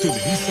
[0.00, 0.46] Buenas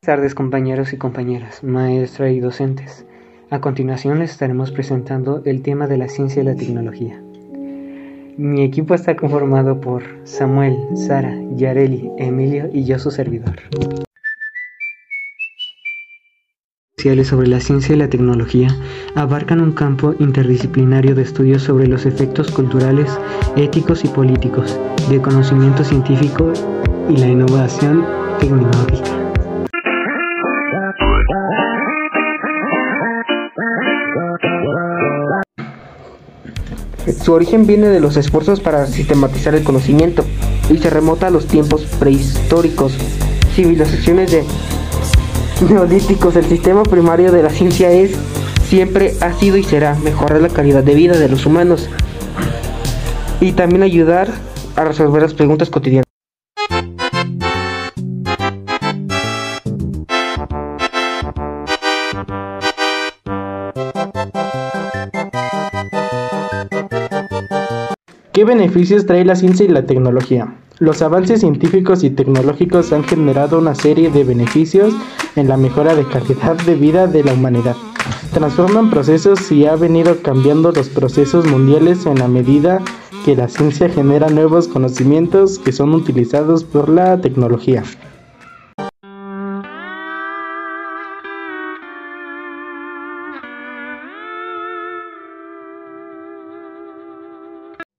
[0.00, 3.04] tardes compañeros y compañeras, maestra y docentes.
[3.50, 7.22] A continuación les estaremos presentando el tema de la ciencia y la tecnología.
[8.38, 13.60] Mi equipo está conformado por Samuel, Sara, Yareli, Emilio y yo su servidor.
[17.24, 18.68] sobre la ciencia y la tecnología
[19.16, 23.18] abarcan un campo interdisciplinario de estudios sobre los efectos culturales,
[23.56, 24.78] éticos y políticos
[25.10, 26.52] del conocimiento científico
[27.08, 28.06] y la innovación
[28.38, 29.22] tecnológica.
[37.22, 40.24] Su origen viene de los esfuerzos para sistematizar el conocimiento
[40.70, 42.92] y se remota a los tiempos prehistóricos,
[43.54, 44.44] civilizaciones de
[45.68, 46.36] neolíticos.
[46.36, 48.12] El sistema primario de la ciencia es,
[48.68, 51.88] siempre ha sido y será mejorar la calidad de vida de los humanos
[53.40, 54.28] y también ayudar
[54.76, 56.11] a resolver las preguntas cotidianas.
[68.32, 70.54] ¿Qué beneficios trae la ciencia y la tecnología?
[70.78, 74.94] Los avances científicos y tecnológicos han generado una serie de beneficios
[75.36, 77.76] en la mejora de calidad de vida de la humanidad.
[78.32, 82.80] Transforman procesos y ha venido cambiando los procesos mundiales en la medida
[83.26, 87.82] que la ciencia genera nuevos conocimientos que son utilizados por la tecnología.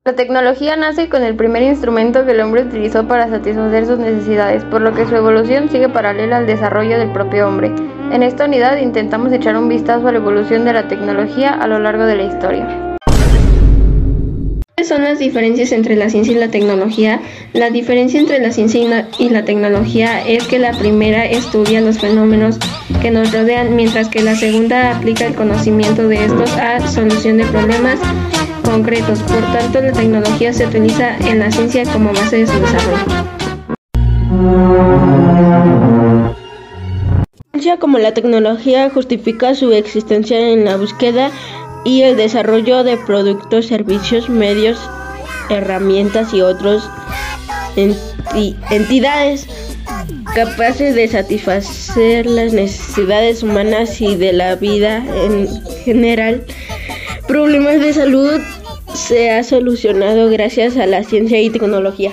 [0.05, 4.65] La tecnología nace con el primer instrumento que el hombre utilizó para satisfacer sus necesidades,
[4.65, 7.71] por lo que su evolución sigue paralela al desarrollo del propio hombre.
[8.11, 11.79] En esta unidad intentamos echar un vistazo a la evolución de la tecnología a lo
[11.79, 12.97] largo de la historia.
[14.75, 17.21] ¿Cuáles son las diferencias entre la ciencia y la tecnología?
[17.53, 22.59] La diferencia entre la ciencia y la tecnología es que la primera estudia los fenómenos
[23.01, 27.45] que nos rodean, mientras que la segunda aplica el conocimiento de estos a solución de
[27.45, 27.99] problemas
[28.63, 29.19] concretos.
[29.19, 33.05] Por tanto, la tecnología se utiliza en la ciencia como base de su desarrollo.
[37.51, 41.31] La ciencia como la tecnología justifica su existencia en la búsqueda
[41.85, 44.79] y el desarrollo de productos, servicios, medios,
[45.49, 46.89] herramientas y otros
[47.75, 49.47] entidades
[50.35, 55.47] capaces de satisfacer las necesidades humanas y de la vida en
[55.83, 56.43] general.
[57.33, 58.39] Problemas de salud
[58.93, 62.11] se ha solucionado gracias a la ciencia y tecnología.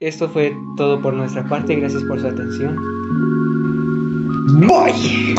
[0.00, 2.74] Esto fue todo por nuestra parte, gracias por su atención.
[4.66, 5.34] Bye.